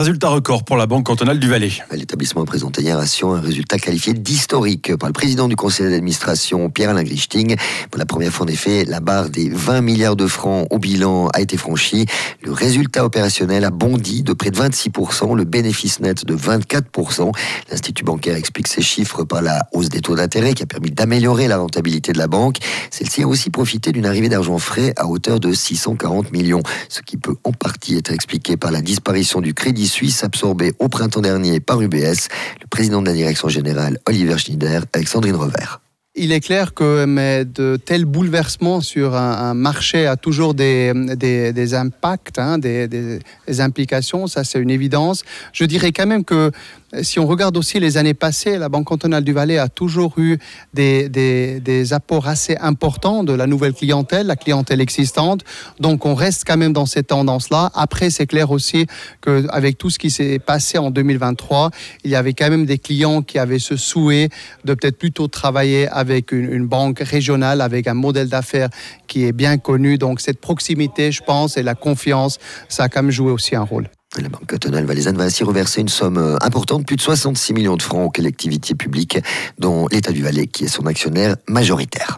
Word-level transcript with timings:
Résultat 0.00 0.30
record 0.30 0.64
pour 0.64 0.78
la 0.78 0.86
Banque 0.86 1.04
cantonale 1.04 1.38
du 1.38 1.46
Valais. 1.46 1.72
L'établissement 1.92 2.40
a 2.40 2.46
présenté 2.46 2.80
hier 2.80 2.96
à 2.96 3.04
Sion 3.04 3.34
un 3.34 3.40
résultat 3.42 3.76
qualifié 3.76 4.14
d'historique 4.14 4.96
par 4.96 5.10
le 5.10 5.12
président 5.12 5.46
du 5.46 5.56
conseil 5.56 5.90
d'administration, 5.90 6.70
Pierre-Alain 6.70 7.02
Grichting. 7.02 7.54
Pour 7.90 7.98
la 7.98 8.06
première 8.06 8.32
fois, 8.32 8.46
en 8.46 8.48
effet, 8.48 8.86
la 8.86 9.00
barre 9.00 9.28
des 9.28 9.50
20 9.50 9.82
milliards 9.82 10.16
de 10.16 10.26
francs 10.26 10.66
au 10.70 10.78
bilan 10.78 11.28
a 11.34 11.42
été 11.42 11.58
franchie. 11.58 12.06
Le 12.42 12.50
résultat 12.50 13.04
opérationnel 13.04 13.62
a 13.62 13.70
bondi 13.70 14.22
de 14.22 14.32
près 14.32 14.50
de 14.50 14.56
26%, 14.56 15.36
le 15.36 15.44
bénéfice 15.44 16.00
net 16.00 16.24
de 16.24 16.34
24%. 16.34 17.32
L'Institut 17.70 18.04
bancaire 18.04 18.36
explique 18.36 18.68
ces 18.68 18.80
chiffres 18.80 19.24
par 19.24 19.42
la 19.42 19.68
hausse 19.74 19.90
des 19.90 20.00
taux 20.00 20.16
d'intérêt 20.16 20.54
qui 20.54 20.62
a 20.62 20.66
permis 20.66 20.92
d'améliorer 20.92 21.46
la 21.46 21.58
rentabilité 21.58 22.12
de 22.14 22.18
la 22.18 22.26
banque. 22.26 22.56
Celle-ci 22.90 23.22
a 23.22 23.28
aussi 23.28 23.50
profité 23.50 23.92
d'une 23.92 24.06
arrivée 24.06 24.30
d'argent 24.30 24.56
frais 24.56 24.94
à 24.96 25.06
hauteur 25.08 25.40
de 25.40 25.52
640 25.52 26.32
millions, 26.32 26.62
ce 26.88 27.02
qui 27.02 27.18
peut 27.18 27.36
en 27.44 27.52
partie 27.52 27.98
être 27.98 28.12
expliqué 28.12 28.56
par 28.56 28.70
la 28.70 28.80
disparition 28.80 29.42
du 29.42 29.52
crédit 29.52 29.89
suisse 29.90 30.24
absorbé 30.24 30.72
au 30.78 30.88
printemps 30.88 31.20
dernier 31.20 31.60
par 31.60 31.82
UBS. 31.82 32.28
Le 32.60 32.66
président 32.70 33.02
de 33.02 33.06
la 33.08 33.12
direction 33.12 33.48
générale, 33.48 33.98
Oliver 34.06 34.38
Schneider, 34.38 34.84
avec 34.94 35.08
Sandrine 35.08 35.36
Revers. 35.36 35.80
Il 36.22 36.32
est 36.32 36.40
clair 36.40 36.74
que 36.74 37.06
mais 37.06 37.46
de 37.46 37.78
tels 37.82 38.04
bouleversements 38.04 38.82
sur 38.82 39.14
un, 39.14 39.54
marché 39.54 40.06
a 40.06 40.16
toujours 40.16 40.52
des, 40.52 40.92
des, 41.16 41.74
impacts, 41.74 42.38
hein, 42.38 42.58
des, 42.58 42.88
des, 42.88 43.60
implications, 43.62 44.26
ça 44.26 44.44
c'est 44.44 44.60
une 44.60 44.68
évidence. 44.70 45.24
Je 45.54 45.64
dirais 45.64 45.92
quand 45.92 46.04
même 46.04 46.24
que 46.26 46.50
si 47.02 47.20
on 47.20 47.26
regarde 47.26 47.56
aussi 47.56 47.78
les 47.78 47.96
années 47.96 48.14
passées, 48.14 48.58
la 48.58 48.68
Banque 48.68 48.86
cantonale 48.86 49.22
du 49.22 49.32
Valais 49.32 49.58
a 49.58 49.68
toujours 49.68 50.14
eu 50.18 50.38
des, 50.74 51.92
apports 51.92 52.26
assez 52.26 52.56
importants 52.56 53.24
de 53.24 53.32
la 53.32 53.46
nouvelle 53.46 53.72
clientèle, 53.72 54.26
la 54.26 54.36
clientèle 54.36 54.80
existante. 54.80 55.42
Donc 55.78 56.04
on 56.04 56.14
reste 56.14 56.44
quand 56.46 56.56
même 56.56 56.72
dans 56.72 56.86
cette 56.86 57.08
tendance-là. 57.08 57.70
Après, 57.74 58.10
c'est 58.10 58.26
clair 58.26 58.50
aussi 58.50 58.86
qu'avec 59.22 59.78
tout 59.78 59.90
ce 59.90 59.98
qui 59.98 60.10
s'est 60.10 60.38
passé 60.38 60.78
en 60.78 60.90
2023, 60.90 61.70
il 62.04 62.10
y 62.10 62.16
avait 62.16 62.32
quand 62.32 62.50
même 62.50 62.66
des 62.66 62.78
clients 62.78 63.22
qui 63.22 63.38
avaient 63.38 63.58
ce 63.58 63.76
souhait 63.76 64.28
de 64.64 64.74
peut-être 64.74 64.98
plutôt 64.98 65.28
travailler 65.28 65.88
avec 65.88 66.09
une, 66.32 66.52
une 66.52 66.66
banque 66.66 67.00
régionale, 67.00 67.60
avec 67.60 67.86
un 67.86 67.94
modèle 67.94 68.28
d'affaires 68.28 68.68
qui 69.06 69.24
est 69.24 69.32
bien 69.32 69.58
connu. 69.58 69.98
Donc 69.98 70.20
cette 70.20 70.40
proximité, 70.40 71.12
je 71.12 71.22
pense, 71.22 71.56
et 71.56 71.62
la 71.62 71.74
confiance, 71.74 72.38
ça 72.68 72.84
a 72.84 72.88
quand 72.88 73.02
même 73.02 73.10
joué 73.10 73.32
aussi 73.32 73.56
un 73.56 73.62
rôle. 73.62 73.88
La 74.18 74.28
Banque 74.28 74.46
cantonale 74.46 74.86
valaisanne 74.86 75.16
va 75.16 75.24
ainsi 75.24 75.44
reverser 75.44 75.80
une 75.80 75.88
somme 75.88 76.18
euh, 76.18 76.36
importante, 76.40 76.84
plus 76.84 76.96
de 76.96 77.00
66 77.00 77.52
millions 77.52 77.76
de 77.76 77.82
francs 77.82 78.08
aux 78.08 78.10
collectivités 78.10 78.74
publiques, 78.74 79.18
dont 79.58 79.86
l'État 79.86 80.10
du 80.10 80.22
Valais, 80.22 80.48
qui 80.48 80.64
est 80.64 80.68
son 80.68 80.86
actionnaire 80.86 81.36
majoritaire. 81.46 82.09